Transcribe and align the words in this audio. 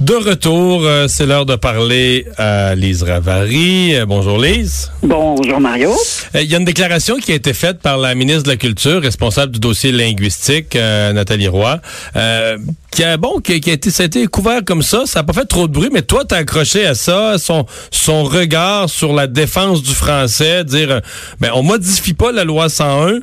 De 0.00 0.12
retour, 0.12 0.82
euh, 0.84 1.08
c'est 1.08 1.24
l'heure 1.24 1.46
de 1.46 1.56
parler 1.56 2.26
à 2.36 2.74
Lise 2.74 3.02
Ravary. 3.02 3.96
Euh, 3.96 4.04
bonjour 4.04 4.38
Lise. 4.38 4.92
Bonjour 5.02 5.58
Mario. 5.58 5.90
Euh, 6.34 6.42
Il 6.42 6.50
y 6.50 6.54
a 6.54 6.58
une 6.58 6.66
déclaration 6.66 7.16
qui 7.16 7.32
a 7.32 7.34
été 7.34 7.54
faite 7.54 7.78
par 7.80 7.96
la 7.96 8.14
ministre 8.14 8.42
de 8.42 8.48
la 8.50 8.56
Culture, 8.58 9.00
responsable 9.00 9.52
du 9.52 9.58
dossier 9.58 9.92
linguistique, 9.92 10.74
Nathalie 10.74 11.48
Roy, 11.48 11.80
qui 12.90 13.04
a 13.04 13.16
bon, 13.16 13.40
qui, 13.40 13.58
qui, 13.62 13.70
a 13.70 13.72
été, 13.72 13.90
ça 13.90 14.02
a 14.02 14.06
été 14.06 14.26
couvert 14.26 14.62
comme 14.66 14.82
ça. 14.82 15.04
Ça 15.06 15.20
n'a 15.20 15.24
pas 15.24 15.32
fait 15.32 15.46
trop 15.46 15.66
de 15.66 15.72
bruit, 15.72 15.88
mais 15.90 16.02
toi, 16.02 16.26
t'as 16.26 16.38
accroché 16.38 16.84
à 16.84 16.94
ça, 16.94 17.38
son 17.38 17.64
son 17.90 18.24
regard 18.24 18.90
sur 18.90 19.14
la 19.14 19.26
défense 19.26 19.82
du 19.82 19.94
français, 19.94 20.62
dire, 20.64 21.00
ben 21.40 21.52
on 21.54 21.62
modifie 21.62 22.12
pas 22.12 22.32
la 22.32 22.44
loi 22.44 22.68
101, 22.68 23.20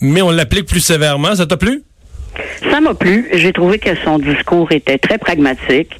mais 0.00 0.22
on 0.22 0.30
l'applique 0.30 0.66
plus 0.66 0.80
sévèrement. 0.80 1.34
Ça 1.34 1.46
t'a 1.46 1.56
plu? 1.56 1.82
Ça 2.70 2.80
m'a 2.80 2.94
plu. 2.94 3.28
J'ai 3.32 3.52
trouvé 3.52 3.78
que 3.78 3.90
son 4.04 4.18
discours 4.18 4.70
était 4.72 4.98
très 4.98 5.18
pragmatique. 5.18 5.90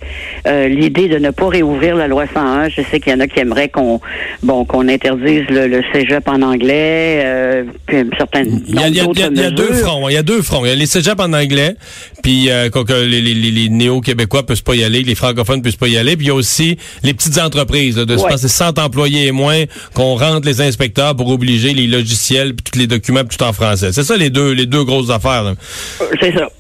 Euh, 0.47 0.69
L'idée 0.69 1.09
de 1.09 1.19
ne 1.19 1.31
pas 1.31 1.49
réouvrir 1.49 1.97
la 1.97 2.09
loi 2.09 2.25
101, 2.33 2.69
je 2.69 2.83
sais 2.91 3.01
qu'il 3.01 3.13
y 3.13 3.15
en 3.15 3.21
a 3.21 3.27
qui 3.27 3.41
aimeraient 3.41 3.69
qu'on 3.69 4.01
bon 4.43 4.65
qu'on 4.65 4.89
interdise 4.89 5.45
le, 5.49 5.67
le, 5.67 5.83
cégep 5.93 6.29
en 6.29 6.43
anglais, 6.43 7.23
euh, 7.25 7.65
puis 7.87 7.99
certaines 8.17 8.63
il 8.67 8.75
y 8.75 8.79
a, 8.79 8.89
il 8.89 8.97
y 8.97 9.01
a, 9.01 9.05
il 9.13 9.19
y 9.19 9.23
a, 9.23 9.29
il 9.29 9.41
y 9.41 9.45
a 9.45 9.51
deux 9.51 9.73
fronts. 9.73 10.09
Il 10.09 10.15
y 10.15 10.17
a 10.17 10.23
deux 10.23 10.43
fronts. 10.43 10.65
Il 10.65 10.69
y 10.69 10.73
a 10.73 10.75
les 10.75 10.87
cégeps 10.87 11.21
en 11.21 11.33
anglais, 11.33 11.77
puis 12.23 12.51
euh, 12.51 12.69
que 12.71 13.05
les, 13.05 13.21
les, 13.21 13.35
les 13.35 13.69
néo-québécois 13.69 14.45
peuvent 14.45 14.63
pas 14.63 14.75
y 14.75 14.85
aller, 14.85 15.03
les 15.03 15.15
francophones 15.15 15.63
peuvent 15.63 15.77
pas 15.77 15.89
y 15.89 15.97
aller. 15.97 16.17
Puis 16.17 16.27
il 16.27 16.29
y 16.29 16.33
a 16.33 16.35
aussi 16.35 16.77
les 17.03 17.15
petites 17.15 17.39
entreprises 17.39 17.99
là, 17.99 18.05
de 18.05 18.17
ouais. 18.17 18.37
se 18.37 18.49
100 18.49 18.79
employés 18.79 19.27
et 19.27 19.33
moins 19.33 19.65
qu'on 19.95 20.17
rentre 20.17 20.47
les 20.47 20.61
inspecteurs 20.61 21.17
pour 21.17 21.29
obliger 21.31 21.73
les 21.75 21.87
logiciels, 21.87 22.55
puis 22.55 22.65
tous 22.71 22.79
les 22.79 22.87
documents, 22.87 23.25
tout 23.25 23.43
en 23.43 23.53
français. 23.53 23.93
C'est 23.93 24.05
ça 24.05 24.17
les 24.17 24.31
deux 24.31 24.53
les 24.53 24.67
deux 24.67 24.85
grosses 24.85 25.11
affaires. 25.11 25.43
Là. 25.43 25.55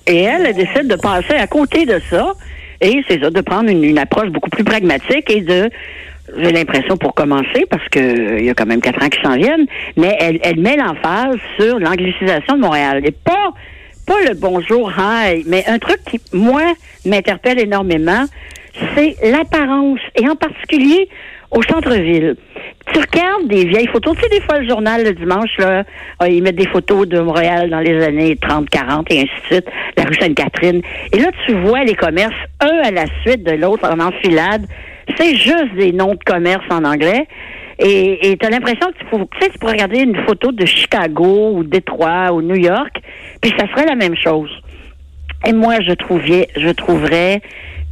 Et 0.06 0.22
elle, 0.22 0.46
elle 0.46 0.54
décide 0.54 0.88
de 0.88 0.96
passer 0.96 1.34
à 1.34 1.46
côté 1.46 1.86
de 1.86 2.00
ça, 2.10 2.32
et 2.80 3.02
c'est 3.08 3.20
ça, 3.20 3.30
de 3.30 3.40
prendre 3.40 3.70
une, 3.70 3.98
approche 3.98 4.28
beaucoup 4.28 4.50
plus 4.50 4.64
pragmatique 4.64 5.30
et 5.30 5.40
de 5.40 5.70
j'ai 6.38 6.50
l'impression 6.50 6.96
pour 6.96 7.14
commencer, 7.14 7.66
parce 7.70 7.88
que 7.88 8.38
il 8.38 8.44
y 8.44 8.50
a 8.50 8.54
quand 8.54 8.66
même 8.66 8.80
quatre 8.80 9.02
ans 9.02 9.08
qui 9.08 9.20
s'en 9.22 9.36
viennent, 9.36 9.66
mais 9.96 10.16
elle, 10.18 10.40
elle 10.42 10.58
met 10.58 10.76
l'emphase 10.76 11.36
sur 11.58 11.78
l'anglicisation 11.78 12.56
de 12.56 12.60
Montréal. 12.60 13.00
Et 13.04 13.12
pas 13.12 13.52
pas 14.06 14.20
le 14.28 14.34
bonjour, 14.34 14.92
hi, 14.96 15.42
mais 15.46 15.64
un 15.66 15.80
truc 15.80 15.98
qui, 16.08 16.20
moi, 16.32 16.62
m'interpelle 17.04 17.58
énormément, 17.58 18.24
c'est 18.94 19.16
l'apparence, 19.22 19.98
et 20.14 20.28
en 20.28 20.36
particulier 20.36 21.08
au 21.50 21.62
centre-ville. 21.62 22.36
Tu 22.92 23.00
regardes 23.00 23.48
des 23.48 23.64
vieilles 23.64 23.88
photos. 23.88 24.16
Tu 24.16 24.22
sais, 24.22 24.28
des 24.28 24.40
fois, 24.42 24.58
le 24.58 24.68
journal, 24.68 25.04
le 25.04 25.12
dimanche, 25.12 25.56
là, 25.58 25.84
ils 26.28 26.42
mettent 26.42 26.56
des 26.56 26.68
photos 26.68 27.06
de 27.06 27.20
Montréal 27.20 27.70
dans 27.70 27.80
les 27.80 28.02
années 28.02 28.36
30, 28.36 28.68
40 28.68 29.10
et 29.12 29.20
ainsi 29.20 29.26
de 29.26 29.54
suite, 29.54 29.66
la 29.96 30.04
rue 30.04 30.14
Sainte-Catherine. 30.14 30.82
Et 31.12 31.18
là, 31.18 31.30
tu 31.46 31.54
vois 31.54 31.84
les 31.84 31.94
commerces, 31.94 32.34
un 32.60 32.78
à 32.84 32.90
la 32.90 33.06
suite 33.22 33.42
de 33.44 33.52
l'autre, 33.52 33.88
en 33.90 33.98
enfilade. 34.00 34.66
C'est 35.16 35.34
juste 35.36 35.74
des 35.76 35.92
noms 35.92 36.14
de 36.14 36.24
commerce 36.24 36.64
en 36.70 36.84
anglais. 36.84 37.26
Et 37.78 38.36
tu 38.40 38.46
as 38.46 38.50
l'impression 38.50 38.90
que 38.90 38.98
tu, 38.98 39.04
peux, 39.04 39.18
tu 39.18 39.38
sais, 39.40 39.50
tu 39.50 39.58
pourrais 39.58 39.72
regarder 39.72 40.00
une 40.00 40.16
photo 40.24 40.50
de 40.50 40.64
Chicago 40.64 41.52
ou 41.54 41.62
Détroit 41.62 42.32
ou 42.32 42.40
New 42.40 42.56
York, 42.56 43.02
puis 43.42 43.52
ça 43.58 43.66
serait 43.68 43.84
la 43.84 43.94
même 43.94 44.16
chose. 44.16 44.50
Et 45.46 45.52
moi, 45.52 45.74
je 45.86 45.92
trouvais, 45.92 46.48
je 46.56 46.70
trouverais 46.70 47.42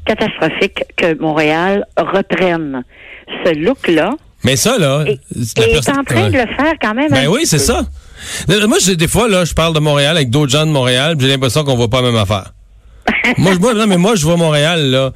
catastrophique 0.04 0.84
que 0.96 1.18
Montréal 1.20 1.84
reprenne 1.96 2.84
ce 3.44 3.54
look-là. 3.54 4.14
Mais 4.44 4.56
ça, 4.56 4.78
là. 4.78 5.04
Et, 5.06 5.18
et 5.60 5.76
est 5.76 5.88
en 5.88 6.04
train 6.04 6.28
de 6.28 6.36
le 6.36 6.46
faire 6.46 6.74
quand 6.80 6.94
même. 6.94 7.10
Ben 7.10 7.28
oui, 7.28 7.46
c'est 7.46 7.58
ça. 7.58 7.82
Moi, 8.48 8.78
des 8.96 9.08
fois, 9.08 9.28
là, 9.28 9.44
je 9.44 9.54
parle 9.54 9.74
de 9.74 9.80
Montréal 9.80 10.16
avec 10.16 10.30
d'autres 10.30 10.52
gens 10.52 10.66
de 10.66 10.70
Montréal, 10.70 11.16
j'ai 11.18 11.28
l'impression 11.28 11.64
qu'on 11.64 11.76
voit 11.76 11.88
pas 11.88 12.02
la 12.02 12.10
même 12.10 12.20
affaire. 12.20 12.52
moi, 13.38 13.52
je, 13.54 13.58
moi, 13.58 13.74
non, 13.74 13.86
mais 13.86 13.96
moi, 13.96 14.14
je 14.14 14.24
vois 14.24 14.36
Montréal, 14.36 14.90
là 14.90 15.12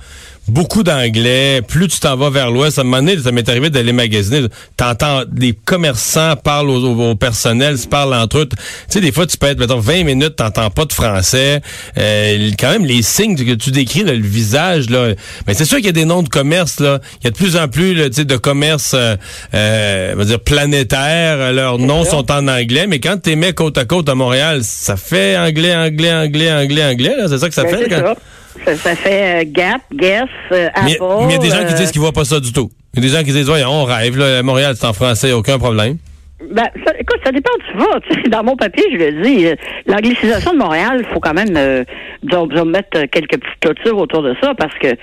beaucoup 0.49 0.83
d'anglais. 0.83 1.63
Plus 1.67 1.89
tu 1.89 2.01
t'en 2.01 2.17
vas 2.17 2.31
vers 2.31 2.51
l'ouest, 2.51 2.79
à 2.79 2.83
un 2.83 2.85
moment 2.85 2.99
donné, 2.99 3.19
ça 3.19 3.33
m'est 3.33 3.49
arrivé 3.49 3.71
d'aller 3.71 3.93
magasiner. 3.93 4.47
T'entends 4.77 5.23
des 5.27 5.53
commerçants 5.53 6.37
parlent 6.37 6.71
au, 6.71 6.85
au, 6.85 7.11
au, 7.11 7.15
personnel, 7.15 7.79
se 7.79 7.87
parlent 7.87 8.15
entre 8.15 8.39
eux. 8.39 8.49
Tu 8.49 8.57
sais, 8.89 9.01
des 9.01 9.13
fois, 9.13 9.27
tu 9.27 9.37
peux 9.37 9.47
être, 9.47 9.59
mettons, 9.59 9.79
20 9.79 10.05
minutes, 10.05 10.37
t'entends 10.37 10.71
pas 10.71 10.85
de 10.85 10.93
français. 10.93 11.61
Euh, 11.99 12.51
quand 12.59 12.71
même, 12.71 12.85
les 12.85 13.03
signes 13.03 13.37
que 13.37 13.55
tu 13.55 13.71
décris, 13.71 14.05
là, 14.05 14.15
le 14.15 14.27
visage, 14.27 14.91
là. 14.91 15.15
Mais 15.47 15.55
c'est 15.55 15.65
sûr 15.65 15.77
qu'il 15.77 15.87
y 15.87 15.91
a 15.91 15.93
des 15.93 16.05
noms 16.05 16.23
de 16.23 16.29
commerce, 16.29 16.81
là. 16.81 17.01
Il 17.21 17.25
y 17.25 17.27
a 17.29 17.31
de 17.31 17.37
plus 17.37 17.57
en 17.57 17.69
plus, 17.69 17.95
là, 17.95 18.09
de 18.09 18.37
commerce, 18.37 18.93
euh, 18.95 19.17
euh, 19.55 20.13
on 20.15 20.19
va 20.19 20.25
dire, 20.25 20.41
planétaire. 20.41 21.53
Leurs 21.53 21.79
noms 21.79 22.05
sont 22.05 22.31
en 22.31 22.49
anglais. 22.49 22.87
Mais 22.87 23.01
quand 23.01 23.21
tu 23.23 23.37
mets 23.37 23.53
côte 23.53 23.79
à 23.79 23.85
côte 23.85 24.09
à 24.09 24.15
Montréal, 24.15 24.61
ça 24.63 24.97
fait 24.97 25.37
anglais, 25.37 25.75
anglais, 25.75 26.13
anglais, 26.13 26.53
anglais, 26.53 26.85
anglais, 26.85 27.15
là. 27.17 27.29
C'est 27.29 27.39
ça 27.39 27.49
que 27.49 27.55
ça 27.55 27.65
ben, 27.65 27.77
fait, 27.77 27.89
quand... 27.89 28.15
Ça, 28.65 28.77
ça, 28.77 28.95
fait 28.95 29.43
euh, 29.43 29.51
Gap, 29.51 29.83
Guess, 29.95 30.29
euh, 30.53 30.69
Apple. 30.75 30.89
Mais 30.91 31.25
il 31.25 31.33
y 31.33 31.35
a 31.35 31.39
des 31.39 31.51
gens 31.51 31.67
qui 31.67 31.75
disent 31.75 31.91
qu'ils 31.91 32.01
voient 32.01 32.13
pas 32.13 32.25
ça 32.25 32.41
du 32.41 32.53
tout. 32.53 32.71
Il 32.95 33.03
y 33.03 33.07
a 33.07 33.09
des 33.09 33.17
gens 33.17 33.25
qui 33.25 33.33
disent, 33.33 33.51
ouais, 33.51 33.65
on 33.65 33.85
rêve, 33.85 34.17
là, 34.17 34.43
Montréal, 34.43 34.75
c'est 34.77 34.87
en 34.87 34.93
français, 34.93 35.33
aucun 35.33 35.59
problème. 35.59 35.99
Ben, 36.41 36.69
ça, 36.87 36.93
écoute, 36.99 37.19
ça 37.25 37.33
dépend 37.33 37.51
où 37.51 37.73
tu 37.73 37.79
vas. 37.79 38.01
Tu 38.09 38.23
sais, 38.23 38.29
dans 38.29 38.45
mon 38.45 38.57
papier, 38.57 38.85
je 38.93 38.97
le 38.97 39.23
dis, 39.23 39.47
l'anglicisation 39.87 40.53
de 40.53 40.59
Montréal, 40.59 40.99
il 41.01 41.13
faut 41.13 41.19
quand 41.19 41.35
même 41.35 41.57
euh, 41.57 41.85
disons, 42.23 42.47
disons, 42.47 42.65
mettre 42.65 43.07
quelques 43.07 43.39
petites 43.39 43.61
clôtures 43.61 43.99
autour 43.99 44.23
de 44.23 44.35
ça, 44.41 44.55
parce 44.55 44.75
que 44.79 44.95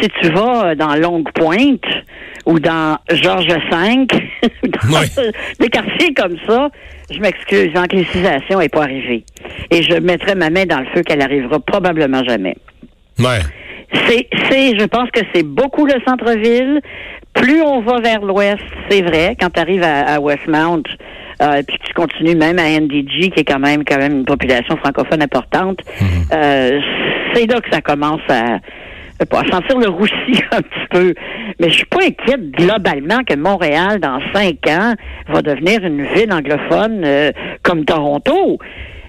si 0.00 0.08
tu 0.20 0.30
vas 0.32 0.74
dans 0.74 0.94
Longue 0.96 1.30
Pointe 1.32 1.84
ou 2.44 2.60
dans 2.60 2.98
Georges 3.10 3.46
V, 3.46 3.58
dans 4.62 5.00
des 5.60 5.68
quartiers 5.68 6.12
comme 6.14 6.36
ça, 6.46 6.68
je 7.10 7.20
m'excuse, 7.20 7.70
l'anglicisation 7.74 8.58
n'est 8.58 8.68
pas 8.68 8.82
arrivée. 8.82 9.24
Et 9.70 9.82
je 9.82 9.94
mettrai 9.94 10.34
ma 10.34 10.50
main 10.50 10.66
dans 10.66 10.80
le 10.80 10.86
feu 10.94 11.02
qu'elle 11.02 11.22
arrivera 11.22 11.58
probablement 11.58 12.22
jamais. 12.24 12.56
Ouais. 13.22 13.40
C'est, 14.06 14.26
c'est, 14.50 14.78
je 14.78 14.84
pense 14.86 15.10
que 15.10 15.20
c'est 15.34 15.42
beaucoup 15.42 15.86
le 15.86 15.94
centre-ville. 16.06 16.80
Plus 17.34 17.62
on 17.62 17.80
va 17.80 18.00
vers 18.00 18.22
l'ouest, 18.22 18.62
c'est 18.88 19.02
vrai. 19.02 19.36
Quand 19.40 19.50
tu 19.50 19.60
arrives 19.60 19.82
à, 19.82 20.14
à, 20.14 20.20
Westmount, 20.20 20.82
euh, 21.40 21.62
puis 21.66 21.78
tu 21.84 21.92
continues 21.94 22.36
même 22.36 22.58
à 22.58 22.68
NDG, 22.68 23.30
qui 23.30 23.40
est 23.40 23.44
quand 23.44 23.58
même 23.58 23.84
quand 23.84 23.98
même 23.98 24.18
une 24.18 24.24
population 24.24 24.76
francophone 24.76 25.22
importante, 25.22 25.80
mm-hmm. 25.80 26.34
euh, 26.34 26.80
c'est 27.34 27.46
là 27.46 27.60
que 27.60 27.70
ça 27.70 27.80
commence 27.80 28.20
à, 28.28 28.58
à 29.20 29.50
sentir 29.50 29.78
le 29.78 29.88
roussi 29.88 30.42
un 30.52 30.62
petit 30.62 30.86
peu. 30.90 31.14
Mais 31.58 31.70
je 31.70 31.76
suis 31.76 31.86
pas 31.86 32.04
inquiète 32.04 32.50
globalement 32.50 33.22
que 33.26 33.34
Montréal, 33.34 33.98
dans 34.00 34.20
cinq 34.34 34.66
ans, 34.68 34.94
va 35.28 35.42
devenir 35.42 35.84
une 35.84 36.02
ville 36.02 36.32
anglophone 36.32 37.02
euh, 37.04 37.32
comme 37.62 37.84
Toronto. 37.84 38.58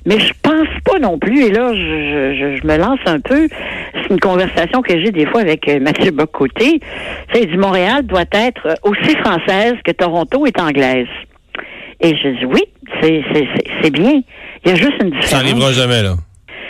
Mais 0.06 0.20
je 0.20 0.34
pense 0.42 0.68
pas 0.84 1.00
non 1.00 1.18
plus, 1.18 1.46
et 1.46 1.52
là, 1.52 1.74
je, 1.74 1.78
je, 1.78 2.58
je 2.62 2.68
me 2.68 2.78
lance 2.78 3.00
un 3.06 3.20
peu. 3.20 3.48
C'est 3.94 4.10
une 4.10 4.20
conversation 4.20 4.82
que 4.82 5.00
j'ai 5.00 5.12
des 5.12 5.26
fois 5.26 5.42
avec 5.42 5.68
euh, 5.70 5.80
Mathieu 5.80 6.12
Bocoté. 6.12 6.82
C'est 7.34 7.46
du 7.46 7.58
Montréal 7.58 8.06
doit 8.06 8.26
être 8.32 8.76
aussi 8.84 9.16
française 9.18 9.76
que 9.86 9.92
Toronto 9.92 10.46
est 10.46 10.60
anglaise. 10.60 11.08
Et 12.02 12.18
je 12.18 12.40
dis 12.40 12.46
oui, 12.46 12.64
c'est 13.02 13.92
bien. 13.92 14.22
Il 14.66 14.70
y 14.70 14.74
a 14.74 14.76
juste 14.76 15.02
une 15.02 15.12
différence. 15.12 15.30
Ça 15.30 15.38
n'arrivera 15.38 15.72
jamais, 15.72 16.04
là. 16.04 16.16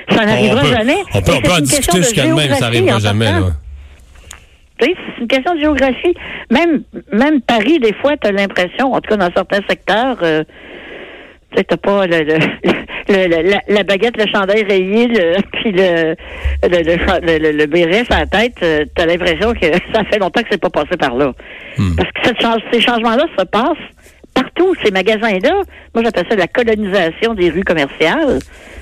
Ça 0.09 0.25
n'arrivera 0.25 0.63
jamais. 0.65 0.97
On 1.15 1.21
peut, 1.21 1.31
on 1.35 1.41
peut 1.41 1.51
en 1.51 1.59
discuter 1.59 1.97
jusqu'à 1.97 2.25
même, 2.25 2.37
ça 2.37 2.59
n'arrivera 2.59 2.99
jamais, 2.99 3.25
là. 3.25 3.49
C'est 4.79 5.21
une 5.21 5.27
question 5.27 5.55
de 5.55 5.59
géographie. 5.59 6.13
Même, 6.51 6.83
même 7.11 7.41
Paris, 7.41 7.79
des 7.79 7.93
fois, 7.93 8.17
tu 8.17 8.27
as 8.27 8.31
l'impression, 8.31 8.93
en 8.93 8.99
tout 8.99 9.09
cas 9.09 9.17
dans 9.17 9.33
certains 9.33 9.61
secteurs, 9.67 10.17
euh, 10.21 10.43
tu 11.55 11.65
n'as 11.71 11.77
pas 11.77 12.07
le, 12.07 12.19
le, 12.23 13.27
le, 13.27 13.49
la, 13.49 13.59
la, 13.67 13.83
baguette, 13.83 14.17
le 14.17 14.25
chandail 14.27 14.63
rayé, 14.63 15.07
le, 15.07 15.41
puis 15.53 15.71
le, 15.71 16.15
le, 16.63 17.51
le, 17.51 17.65
béret 17.65 18.05
sur 18.05 18.15
la 18.15 18.25
tête, 18.25 18.55
euh, 18.63 18.85
tu 18.95 19.01
as 19.01 19.05
l'impression 19.05 19.53
que 19.53 19.65
ça 19.93 20.03
fait 20.05 20.19
longtemps 20.19 20.41
que 20.41 20.47
c'est 20.51 20.61
pas 20.61 20.69
passé 20.69 20.97
par 20.97 21.15
là. 21.15 21.33
Hmm. 21.77 21.95
Parce 21.95 22.09
que 22.11 22.21
cette, 22.25 22.73
ces 22.73 22.81
changements-là 22.81 23.25
se 23.37 23.45
passent 23.45 23.77
partout. 24.33 24.73
Ces 24.83 24.91
magasins-là, 24.91 25.61
moi 25.93 26.03
j'appelle 26.03 26.25
ça 26.29 26.35
la 26.35 26.47
colonisation 26.47 27.33
des 27.33 27.49
rues 27.49 27.63
commerciales. 27.63 28.39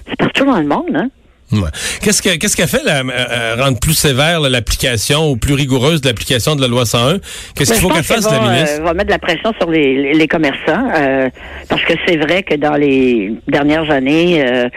C'est 0.07 0.17
partout 0.17 0.45
dans 0.45 0.59
le 0.59 0.67
monde, 0.67 0.95
hein? 0.95 1.09
Ouais. 1.51 1.69
Qu'est-ce 2.01 2.21
que 2.21 2.37
qu'est-ce 2.37 2.55
qu'a 2.55 2.67
fait 2.67 2.83
la, 2.83 3.01
euh, 3.01 3.55
rendre 3.61 3.77
plus 3.79 3.93
sévère 3.93 4.39
l'application 4.39 5.29
ou 5.29 5.35
plus 5.35 5.53
rigoureuse 5.53 5.99
de 6.01 6.07
l'application 6.07 6.55
de 6.55 6.61
la 6.61 6.67
loi 6.67 6.85
101 6.85 7.17
Qu'est-ce 7.55 7.73
qu'il 7.73 7.81
faut 7.81 7.89
qu'elle 7.89 8.03
fasse, 8.03 8.23
va, 8.23 8.37
la 8.39 8.51
ministre? 8.51 8.79
euh, 8.79 8.83
va 8.83 8.93
mettre 8.93 9.07
de 9.07 9.11
la 9.11 9.19
pression 9.19 9.51
sur 9.59 9.69
les, 9.69 10.13
les 10.13 10.27
commerçants 10.27 10.89
euh, 10.95 11.29
parce 11.67 11.83
que 11.83 11.93
c'est 12.07 12.17
vrai 12.17 12.43
que 12.43 12.55
dans 12.55 12.75
les 12.75 13.33
dernières 13.47 13.89
années, 13.91 14.45
euh, 14.45 14.69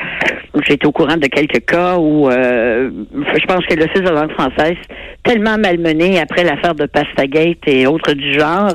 j'ai 0.67 0.75
été 0.75 0.87
au 0.87 0.93
courant 0.93 1.17
de 1.17 1.27
quelques 1.29 1.65
cas 1.65 1.97
où 1.99 2.29
euh, 2.29 2.91
je 3.15 3.47
pense 3.47 3.65
que 3.67 3.75
l'Office 3.75 4.03
de 4.03 4.11
langue 4.11 4.33
française, 4.33 4.77
tellement 5.23 5.57
malmené 5.59 6.19
après 6.21 6.43
l'affaire 6.43 6.75
de 6.75 6.87
Pastagate 6.87 7.67
et 7.67 7.87
autres 7.87 8.13
du 8.15 8.35
genre, 8.35 8.73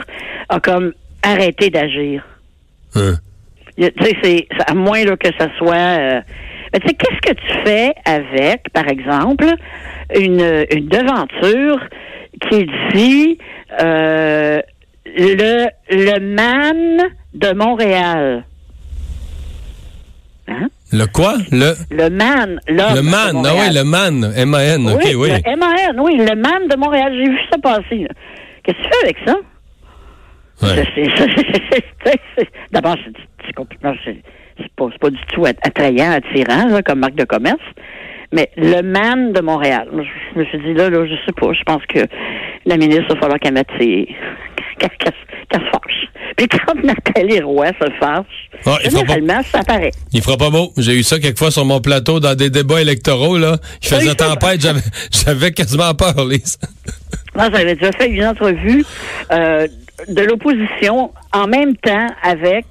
a 0.47 0.59
comme 0.59 0.93
arrêté 1.21 1.69
d'agir. 1.69 2.23
Hein? 2.95 3.15
Tu 3.77 3.85
sais, 4.03 4.17
c'est 4.23 4.47
à 4.67 4.73
moins 4.73 5.03
là, 5.05 5.15
que 5.15 5.29
ça 5.37 5.47
soit 5.57 6.21
Sais, 6.73 6.93
qu'est-ce 6.93 7.33
que 7.33 7.33
tu 7.33 7.53
fais 7.65 7.93
avec, 8.05 8.69
par 8.73 8.87
exemple, 8.87 9.45
une, 10.15 10.65
une 10.71 10.87
devanture 10.87 11.79
qui 12.49 12.65
dit 12.93 13.37
euh, 13.81 14.59
le, 15.05 15.67
le 15.89 16.19
man 16.19 17.09
de 17.33 17.53
Montréal? 17.53 18.45
Hein? 20.47 20.67
Le 20.91 21.05
quoi? 21.05 21.35
Le, 21.51 21.73
Le 21.91 22.09
man, 22.09 22.59
le 22.67 23.01
man. 23.01 23.43
Ah 23.45 23.53
oui, 23.55 23.73
le 23.73 23.83
man. 23.83 24.33
M-A-N. 24.35 24.89
OK, 24.89 25.03
oui. 25.15 25.29
Le 25.45 25.55
MAN, 25.55 26.03
oui, 26.03 26.17
le 26.17 26.35
man 26.35 26.67
de 26.67 26.75
Montréal. 26.75 27.13
J'ai 27.15 27.29
vu 27.29 27.37
ça 27.51 27.57
passer. 27.59 28.07
Qu'est-ce 28.63 28.77
que 28.77 28.83
tu 28.83 28.89
fais 28.89 29.03
avec 29.03 29.17
ça? 29.25 29.35
Ouais. 30.61 30.83
D'abord, 32.71 32.95
c'est 33.05 33.13
c'est 33.45 33.53
complètement. 33.53 33.93
C'est 34.61 34.71
pas, 34.75 34.87
pas 34.99 35.09
du 35.09 35.19
tout 35.33 35.45
att- 35.45 35.57
attrayant, 35.65 36.11
attirant 36.11 36.67
là, 36.67 36.81
comme 36.81 36.99
marque 36.99 37.15
de 37.15 37.25
commerce. 37.25 37.57
Mais 38.31 38.49
le 38.57 38.81
man 38.81 39.33
de 39.33 39.41
Montréal. 39.41 39.87
Je 39.91 40.03
je 40.33 40.39
me 40.39 40.45
suis 40.45 40.59
dit, 40.59 40.73
là, 40.73 40.89
là, 40.89 41.03
je 41.05 41.15
sais 41.25 41.31
pas. 41.35 41.51
Je 41.53 41.63
pense 41.63 41.81
que 41.87 41.99
la 42.65 42.77
ministre, 42.77 43.05
il 43.09 43.13
va 43.15 43.19
falloir 43.21 43.39
qu'elle 43.39 43.53
mette 43.55 43.67
ses. 43.79 44.07
qu'elle 44.79 45.13
se 45.51 45.59
fâche. 45.59 46.07
Puis 46.37 46.47
quand 46.65 46.75
Nathalie 46.83 47.41
Roy 47.41 47.67
se 47.81 47.89
fâche, 47.99 48.49
Ah, 48.67 48.77
généralement, 48.83 49.41
ça 49.43 49.61
paraît. 49.63 49.91
Il 50.13 50.21
fera 50.21 50.37
pas 50.37 50.49
beau. 50.51 50.71
J'ai 50.77 50.93
eu 50.99 51.03
ça 51.03 51.19
quelquefois 51.19 51.49
sur 51.51 51.65
mon 51.65 51.81
plateau 51.81 52.19
dans 52.19 52.35
des 52.35 52.49
débats 52.51 52.81
électoraux, 52.81 53.37
là. 53.37 53.57
Il 53.81 53.87
faisait 53.87 54.01
Oui, 54.11 54.15
ça- 54.17 54.35
tempête. 54.35 54.61
J'avais, 54.61 54.79
j'avais 55.11 55.51
quasiment 55.51 55.93
peur, 55.95 56.23
Lise. 56.25 56.59
Moi, 57.35 57.49
j'avais 57.51 57.75
déjà 57.75 57.91
fait 57.93 58.09
une 58.09 58.25
entrevue 58.25 58.85
euh, 59.31 59.67
de 60.07 60.21
l'opposition 60.21 61.11
en 61.33 61.47
même 61.47 61.75
temps 61.77 62.07
avec 62.23 62.65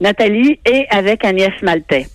Nathalie 0.00 0.58
et 0.66 0.86
avec 0.90 1.24
Agnès 1.24 1.52
Maltais. 1.62 2.06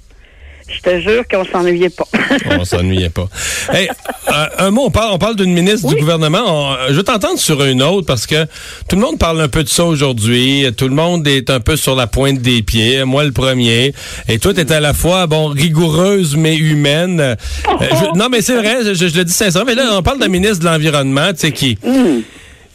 Je 0.68 0.80
te 0.82 1.00
jure 1.00 1.22
qu'on 1.30 1.46
s'ennuyait 1.46 1.92
pas. 1.92 2.08
On 2.60 2.66
s'ennuyait 2.66 3.12
pas. 3.12 3.28
Hey, 3.72 3.88
euh, 4.30 4.46
un 4.58 4.72
mot, 4.72 4.86
on 4.86 4.90
parle, 4.90 5.12
on 5.14 5.20
parle 5.20 5.36
d'une 5.36 5.54
ministre 5.54 5.88
du 5.88 5.96
gouvernement. 5.96 6.40
On- 6.44 6.76
je 6.90 6.94
veux 6.94 7.04
t'entendre 7.04 7.38
sur 7.38 7.64
une 7.64 7.84
autre 7.84 8.08
parce 8.08 8.26
que 8.26 8.46
tout 8.90 8.96
le 8.96 9.02
monde 9.02 9.20
parle 9.20 9.40
un 9.42 9.48
peu 9.48 9.64
de 9.64 9.70
ça 9.70 9.86
aujourd'hui. 9.86 10.66
Tout 10.76 10.88
le 10.88 10.96
monde 10.96 11.28
est 11.28 11.52
un 11.52 11.60
peu 11.60 11.76
sur 11.76 11.96
la 11.96 12.08
pointe 12.08 12.40
des 12.40 12.64
pieds. 12.64 13.04
Moi, 13.04 13.26
le 13.26 13.32
premier. 13.32 13.94
Et 14.28 14.40
toi, 14.40 14.56
t'es 14.56 14.72
à 14.72 14.80
la 14.80 14.96
fois, 14.96 15.28
bon, 15.28 15.50
rigoureuse 15.50 16.36
mais 16.36 16.56
humaine. 16.56 17.20
Euh, 17.20 17.36
je- 17.80 18.18
non, 18.18 18.30
mais 18.32 18.42
c'est 18.42 18.56
vrai, 18.56 18.78
je, 18.84 18.96
je 18.96 19.16
le 19.18 19.24
dis 19.24 19.34
sincèrement. 19.34 19.68
Mais 19.68 19.76
là, 19.76 19.92
on 19.94 20.02
parle 20.02 20.18
d'un 20.20 20.30
ministre 20.30 20.62
de 20.62 20.66
l'Environnement, 20.66 21.32
tu 21.34 21.42
sais, 21.42 21.52
qui... 21.52 21.78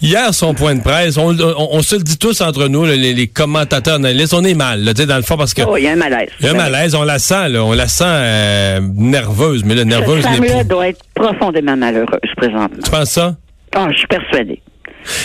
Hier, 0.03 0.33
son 0.33 0.55
point 0.55 0.75
de 0.75 0.81
presse, 0.83 1.19
on, 1.19 1.39
on- 1.39 1.69
on 1.73 1.83
se 1.83 1.95
le 1.97 2.03
dit 2.03 2.17
tous 2.17 2.41
entre 2.41 2.69
nous, 2.69 2.87
les, 2.87 3.13
les 3.13 3.27
commentateurs 3.29 3.97
analystes, 3.97 4.33
on 4.33 4.43
est 4.45 4.55
mal, 4.55 4.83
là, 4.83 4.95
tu 4.95 5.03
sais, 5.03 5.07
dans 5.07 5.17
le 5.17 5.23
fond, 5.23 5.37
parce 5.37 5.53
que 5.53 5.63
oh, 5.63 5.77
il 5.77 5.85
y 5.85 5.89
a 5.89 5.93
un 5.93 5.97
malaise. 5.97 6.29
il 6.41 6.47
y 6.47 6.49
a 6.49 6.53
un 6.53 6.57
malaise, 6.57 6.95
on 6.95 7.03
la 7.05 7.19
sent, 7.19 7.51
là, 7.51 7.63
on 7.65 7.73
la 7.73 7.87
sent 7.87 8.05
euh, 8.07 8.81
nerveuse, 8.95 9.63
mais 9.65 9.75
là, 9.75 9.85
nerveuse 9.85 10.23
Cette 10.23 10.33
femme-là 10.37 10.65
doit 10.65 10.89
être 10.89 11.01
profondément 11.15 11.77
malheureuse 11.77 12.19
présentement. 12.37 12.79
Tu 12.83 12.91
penses 12.91 13.11
ça? 13.11 13.37
Ah, 13.75 13.89
je 13.93 13.99
suis 13.99 14.07
persuadée. 14.07 14.61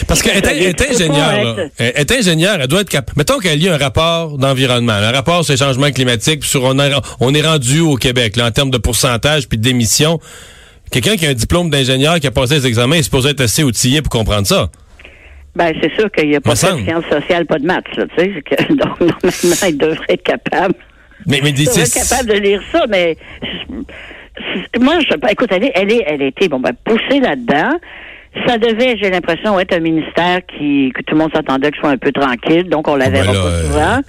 Parce 0.07 0.21
qu'elle 0.21 0.37
est, 0.37 0.47
elle 0.47 0.63
est 0.63 0.81
ingénieure, 0.89 1.43
là. 1.43 1.55
Elle 1.77 1.93
est 1.95 2.11
ingénieure, 2.11 2.57
elle 2.61 2.67
doit 2.67 2.81
être 2.81 2.89
capable. 2.89 3.17
Mettons 3.17 3.39
qu'elle 3.39 3.59
lit 3.59 3.67
un 3.69 3.77
rapport 3.77 4.37
d'environnement, 4.37 4.93
un 4.93 5.11
rapport 5.11 5.43
sur 5.43 5.53
les 5.53 5.57
changements 5.57 5.91
climatiques, 5.91 6.41
puis 6.41 6.49
sur 6.49 6.63
on, 6.63 6.79
a- 6.79 7.01
on 7.19 7.33
est 7.33 7.41
rendu 7.41 7.79
au 7.81 7.95
Québec, 7.95 8.35
là, 8.37 8.45
en 8.47 8.51
termes 8.51 8.71
de 8.71 8.77
pourcentage 8.77 9.47
puis 9.49 9.57
d'émissions. 9.57 10.19
Quelqu'un 10.91 11.15
qui 11.17 11.25
a 11.25 11.29
un 11.29 11.33
diplôme 11.33 11.69
d'ingénieur, 11.69 12.19
qui 12.19 12.27
a 12.27 12.31
passé 12.31 12.55
les 12.55 12.67
examens, 12.67 12.95
il 12.95 12.99
est 12.99 13.03
supposé 13.03 13.29
être 13.29 13.41
assez 13.41 13.63
outillé 13.63 14.01
pour 14.01 14.09
comprendre 14.11 14.47
ça. 14.47 14.69
Ben, 15.55 15.73
c'est 15.81 15.93
sûr 15.95 16.11
qu'il 16.11 16.29
n'y 16.29 16.35
a 16.35 16.41
pas 16.41 16.51
de 16.51 16.83
sciences 16.83 17.05
sociales, 17.09 17.45
pas 17.45 17.59
de 17.59 17.65
maths, 17.65 17.85
là, 17.95 18.05
tu 18.17 18.23
sais. 18.23 18.41
que- 18.41 18.63
Donc, 18.73 18.99
normalement, 18.99 19.67
il 19.69 19.77
devrait 19.77 20.05
être 20.09 20.23
capable. 20.23 20.73
Mais, 21.27 21.39
mais 21.41 21.49
Il 21.49 21.65
devrait 21.65 21.81
être 21.81 21.93
capable 22.09 22.29
de 22.29 22.35
lire 22.39 22.61
ça, 22.71 22.85
mais 22.89 23.17
moi, 24.79 24.95
je, 24.99 25.31
écoute, 25.31 25.49
elle, 25.51 25.63
est, 25.63 25.71
elle, 25.75 25.91
est, 25.91 26.03
elle 26.05 26.21
a 26.21 26.25
été 26.25 26.49
bon, 26.49 26.59
ben, 26.59 26.73
poussée 26.83 27.19
là-dedans. 27.21 27.79
Ça 28.47 28.57
devait, 28.57 28.97
j'ai 29.01 29.09
l'impression, 29.09 29.57
être 29.59 29.73
un 29.73 29.79
ministère 29.79 30.39
qui 30.45 30.91
que 30.93 31.01
tout 31.03 31.13
le 31.15 31.19
monde 31.19 31.31
s'attendait 31.33 31.69
que 31.71 31.77
ce 31.77 31.81
soit 31.81 31.91
un 31.91 31.97
peu 31.97 32.11
tranquille, 32.11 32.67
donc 32.69 32.87
on 32.87 32.95
la 32.95 33.09
verra 33.09 33.31
là, 33.33 33.39
pas 33.39 33.45
euh, 33.47 33.63
souvent. 33.65 33.99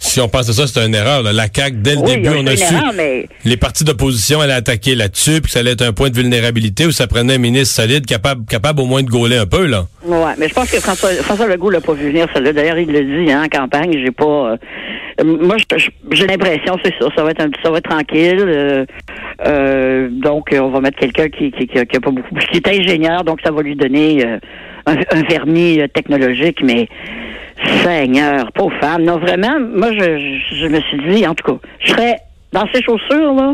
si 0.00 0.20
on 0.20 0.28
pense 0.28 0.48
à 0.48 0.52
ça, 0.54 0.66
c'est 0.66 0.84
une 0.86 0.94
erreur. 0.94 1.22
là. 1.22 1.32
La 1.32 1.46
CAQ, 1.54 1.76
dès 1.76 1.92
le 1.94 1.98
Oui, 2.00 2.12
début, 2.20 2.30
on 2.38 2.46
a 2.46 2.56
su 2.56 2.62
erreur, 2.74 2.92
mais- 2.96 3.28
les 3.44 3.56
partis 3.58 3.84
d'opposition 3.84 4.40
allaient 4.40 4.54
attaquer 4.54 4.94
là-dessus, 4.94 5.32
puis 5.42 5.42
que 5.42 5.50
ça 5.50 5.58
allait 5.60 5.72
être 5.72 5.82
un 5.82 5.92
point 5.92 6.08
de 6.08 6.14
vulnérabilité 6.16 6.86
où 6.86 6.92
ça 6.92 7.06
prenait 7.06 7.34
un 7.34 7.38
ministre 7.38 7.74
solide, 7.74 8.06
capable, 8.06 8.46
capable 8.46 8.80
au 8.80 8.86
moins 8.86 9.02
de 9.02 9.10
gauler 9.10 9.36
un 9.36 9.46
peu, 9.46 9.66
là. 9.66 9.86
Ouais, 10.04 10.32
mais 10.38 10.48
je 10.48 10.54
pense 10.54 10.70
que 10.70 10.80
François, 10.80 11.10
François 11.22 11.46
Legault 11.46 11.70
l'a 11.70 11.80
pas 11.82 11.92
vu 11.92 12.08
venir, 12.08 12.26
celle-là. 12.32 12.52
D'ailleurs, 12.54 12.78
il 12.78 12.90
le 12.90 13.24
dit 13.24 13.30
hein, 13.30 13.44
en 13.44 13.48
campagne. 13.48 13.92
J'ai 13.92 14.10
pas. 14.12 14.24
euh, 14.24 14.56
moi, 15.24 15.56
j'ai 16.12 16.26
l'impression, 16.26 16.76
c'est 16.82 16.94
ça. 16.98 17.08
Ça 17.16 17.22
va 17.22 17.32
être 17.32 17.40
un, 17.42 17.50
ça 17.62 17.70
va 17.70 17.78
être 17.78 17.88
tranquille. 17.90 18.44
euh, 18.46 18.86
euh, 19.46 20.08
donc, 20.10 20.52
euh, 20.52 20.60
on 20.60 20.70
va 20.70 20.80
mettre 20.80 20.98
quelqu'un 20.98 21.28
qui, 21.28 21.50
qui, 21.52 21.66
qui, 21.66 21.78
a- 21.78 21.84
qui 21.86 21.96
a 21.96 22.00
pas 22.00 22.10
beaucoup, 22.10 22.34
qui 22.50 22.56
est 22.58 22.68
ingénieur, 22.68 23.24
donc 23.24 23.40
ça 23.44 23.50
va 23.52 23.62
lui 23.62 23.76
donner 23.76 24.24
euh, 24.24 24.38
un, 24.86 24.96
un 25.16 25.22
vernis 25.28 25.80
euh, 25.80 25.88
technologique, 25.88 26.58
mais. 26.62 26.88
Seigneur, 27.82 28.52
pauvre 28.52 28.72
femme. 28.80 29.02
Non, 29.02 29.18
vraiment, 29.18 29.58
moi, 29.58 29.90
je, 29.92 29.98
je, 30.48 30.54
je 30.60 30.66
me 30.68 30.80
suis 30.80 30.98
dit, 31.12 31.26
en 31.26 31.34
tout 31.34 31.44
cas, 31.54 31.58
je 31.80 31.90
serais 31.90 32.16
dans 32.52 32.64
ses 32.72 32.80
chaussures, 32.82 33.34
là. 33.34 33.52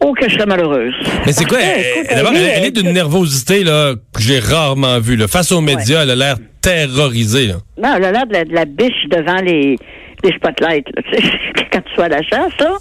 Oh, 0.00 0.12
que 0.14 0.28
je 0.28 0.34
serais 0.34 0.46
malheureuse. 0.46 0.94
Mais 1.26 1.32
c'est 1.32 1.44
quoi? 1.44 1.58
Elle- 1.60 1.80
écoute, 2.04 2.16
D'abord, 2.16 2.32
elle 2.34 2.50
elle, 2.56 2.64
est- 2.64 2.70
d'une 2.70 2.92
nervosité 2.92 3.64
là, 3.64 3.94
que 4.14 4.22
j'ai 4.22 4.38
rarement 4.38 4.98
vue. 4.98 5.16
là. 5.16 5.28
Face 5.28 5.52
aux 5.52 5.60
médias, 5.60 6.02
elle 6.04 6.10
a 6.10 6.14
l'air 6.16 6.36
terrorisée. 6.62 7.48
Là. 7.48 7.54
Non, 7.82 7.94
elle 7.98 8.04
a 8.04 8.12
l'air 8.12 8.26
de 8.26 8.32
la, 8.32 8.44
de 8.46 8.52
la 8.54 8.64
biche 8.64 9.08
devant 9.10 9.40
les, 9.42 9.76
les 10.22 10.32
spotlights. 10.32 10.88
là, 10.96 11.02
tu 11.12 11.22
sais. 11.22 11.30
Quand 11.70 11.80
tu 11.82 11.94
sois 11.94 12.04
à 12.04 12.08
la 12.08 12.22
chasse, 12.22 12.52
là, 12.60 12.76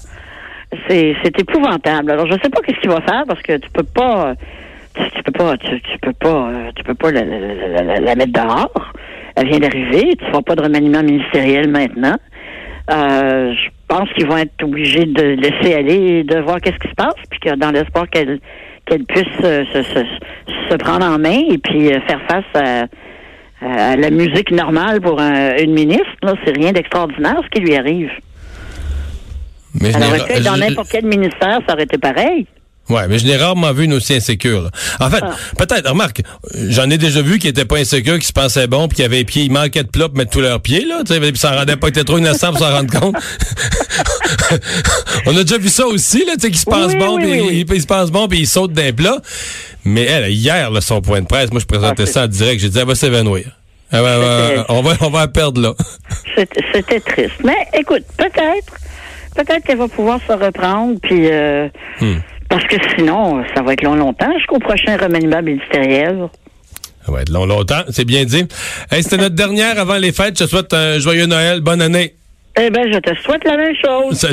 c'est, 0.87 1.15
épouvantable. 1.39 2.11
Alors, 2.11 2.27
je 2.27 2.33
sais 2.33 2.49
pas 2.49 2.61
qu'est-ce 2.61 2.79
qu'il 2.79 2.89
va 2.89 3.01
faire 3.01 3.23
parce 3.27 3.41
que 3.41 3.57
tu 3.57 3.69
peux 3.71 3.83
pas, 3.83 4.33
tu, 4.95 5.03
tu 5.11 5.23
peux 5.23 5.31
pas, 5.31 5.57
tu, 5.57 5.79
peux 6.01 6.13
pas, 6.13 6.49
euh, 6.49 6.71
tu 6.75 6.83
peux 6.83 6.93
pas 6.95 7.11
la, 7.11 7.23
la, 7.23 7.39
la- 7.39 7.83
la- 7.83 7.99
la 7.99 8.15
mettre 8.15 8.33
dehors. 8.33 8.91
Elle 9.35 9.47
vient 9.47 9.59
d'arriver. 9.59 10.15
Tu 10.19 10.25
feras 10.25 10.41
pas 10.41 10.55
de 10.55 10.61
remaniement 10.63 11.01
ministériel 11.03 11.69
maintenant. 11.69 12.15
Euh, 12.91 13.53
je 13.53 13.69
pense 13.87 14.09
qu'ils 14.13 14.27
vont 14.27 14.37
être 14.37 14.61
obligés 14.63 15.05
de 15.05 15.23
laisser 15.23 15.73
aller 15.73 16.19
et 16.19 16.23
de 16.23 16.39
voir 16.39 16.59
qu'est-ce 16.59 16.77
qui 16.79 16.89
se 16.89 16.95
passe, 16.95 17.15
puis 17.29 17.39
que 17.39 17.55
dans 17.55 17.71
l'espoir 17.71 18.09
qu'elle 18.09 18.39
qu'elle 18.85 19.05
puisse 19.05 19.23
euh, 19.45 19.63
se, 20.69 20.75
prendre 20.75 21.05
en 21.05 21.17
main 21.17 21.39
et 21.49 21.57
puis 21.57 21.87
euh, 21.93 22.01
faire 22.01 22.19
face 22.27 22.43
à, 22.53 22.85
la 23.95 24.09
musique 24.09 24.51
normale 24.51 24.99
pour 24.99 25.21
un- 25.21 25.55
une 25.57 25.71
ministre, 25.73 26.35
c'est 26.43 26.51
rien 26.57 26.73
d'extraordinaire 26.73 27.39
ce 27.45 27.49
qui 27.49 27.61
lui 27.61 27.77
arrive. 27.77 28.11
Mais 29.73 29.91
je 29.91 29.97
ra- 29.97 30.25
fait 30.25 30.41
dans 30.41 30.57
n'importe 30.57 30.89
quel 30.91 31.05
ministère, 31.05 31.59
ça 31.67 31.73
aurait 31.73 31.83
été 31.83 31.97
pareil? 31.97 32.45
Ouais, 32.89 33.07
mais 33.07 33.17
je 33.17 33.25
n'ai 33.25 33.37
rarement 33.37 33.71
vu 33.71 33.85
une 33.85 33.93
aussi 33.93 34.13
insécure. 34.13 34.63
là. 34.63 34.69
En 34.99 35.09
fait, 35.09 35.21
Ah. 35.23 35.31
peut-être, 35.57 35.87
remarque, 35.89 36.21
j'en 36.67 36.89
ai 36.89 36.97
déjà 36.97 37.21
vu 37.21 37.39
qui 37.39 37.47
n'étaient 37.47 37.63
pas 37.63 37.77
insécures, 37.77 38.19
qui 38.19 38.27
se 38.27 38.33
pensaient 38.33 38.67
bons, 38.67 38.89
puis 38.89 38.97
qui 38.97 39.03
avaient 39.03 39.19
les 39.19 39.23
pieds, 39.23 39.43
ils 39.43 39.51
manquaient 39.51 39.83
de 39.83 39.87
plats 39.89 40.09
pour 40.09 40.17
mettre 40.17 40.31
tous 40.31 40.41
leurs 40.41 40.59
pieds, 40.59 40.83
là, 40.85 41.01
tu 41.05 41.13
sais, 41.13 41.19
puis 41.21 41.37
ça 41.37 41.55
rendait 41.55 41.77
pas, 41.77 41.87
ils 41.87 41.91
étaient 41.91 42.03
trop 42.03 42.17
innocents 42.17 42.49
pour 42.49 42.59
s'en 42.59 42.71
rendre 42.71 42.99
compte. 42.99 43.15
On 45.25 45.35
a 45.37 45.43
déjà 45.43 45.57
vu 45.57 45.69
ça 45.69 45.85
aussi, 45.87 46.25
là, 46.25 46.33
tu 46.35 46.41
sais, 46.41 46.51
qui 46.51 46.57
se 46.57 46.65
pensent 46.65 46.93
Oui, 46.93 46.99
bons, 46.99 47.15
oui, 47.15 47.23
puis 47.23 47.41
oui, 47.41 47.65
ils, 47.69 47.75
ils 47.75 47.81
se 47.81 47.87
pensent 47.87 48.11
bons, 48.11 48.27
puis 48.27 48.39
ils 48.39 48.47
sautent 48.47 48.73
d'un 48.73 48.91
plat. 48.91 49.17
Mais 49.85 50.03
elle, 50.03 50.29
hier, 50.31 50.69
là, 50.69 50.81
son 50.81 51.01
point 51.01 51.21
de 51.21 51.27
presse, 51.27 51.51
moi, 51.51 51.61
je 51.61 51.65
présentais 51.65 52.03
Ah, 52.03 52.11
ça 52.11 52.23
en 52.23 52.27
direct, 52.27 52.61
j'ai 52.61 52.69
dit, 52.69 52.77
elle 52.79 52.85
va 52.87 52.95
s'évanouir. 52.95 53.45
On, 53.95 54.01
va, 54.81 54.95
on 55.01 55.09
va 55.09 55.19
la 55.21 55.27
perdre 55.27 55.61
là. 55.61 55.73
C'était 56.35 56.99
triste. 56.99 57.35
Mais 57.43 57.67
écoute, 57.77 58.03
peut-être, 58.17 58.73
peut-être 59.35 59.63
qu'elle 59.65 59.77
va 59.77 59.87
pouvoir 59.87 60.19
se 60.27 60.33
reprendre, 60.33 60.99
puis 61.01 61.27
euh, 61.31 61.67
Hmm. 62.01 62.15
parce 62.49 62.63
que 62.65 62.75
sinon, 62.95 63.43
ça 63.55 63.61
va 63.61 63.73
être 63.73 63.83
long, 63.83 63.95
longtemps 63.95 64.31
jusqu'au 64.37 64.59
prochain 64.59 64.97
remaniement 64.97 65.41
ministériel. 65.41 66.27
Ça 67.05 67.11
va 67.11 67.21
être 67.21 67.29
long, 67.29 67.45
longtemps, 67.45 67.81
c'est 67.89 68.05
bien 68.05 68.23
dit. 68.23 68.45
Hey, 68.91 69.03
c'était 69.03 69.17
notre 69.17 69.35
dernière 69.35 69.77
avant 69.79 69.97
les 69.97 70.11
fêtes. 70.13 70.39
Je 70.39 70.45
te 70.45 70.49
souhaite 70.49 70.73
un 70.73 70.99
joyeux 70.99 71.25
Noël, 71.25 71.59
bonne 71.61 71.81
année. 71.81 72.15
Eh 72.57 72.69
bien, 72.69 72.83
je 72.91 72.99
te 72.99 73.13
souhaite 73.21 73.43
la 73.45 73.57
même 73.57 73.73
chose. 73.83 74.15
Salut. 74.17 74.31